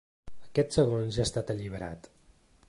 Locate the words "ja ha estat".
1.17-1.53